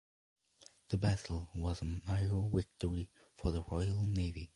The 0.89 0.97
battle 0.97 1.51
was 1.53 1.83
a 1.83 1.85
major 1.85 2.49
victory 2.51 3.11
for 3.37 3.51
the 3.51 3.61
Royal 3.61 4.01
Navy. 4.07 4.49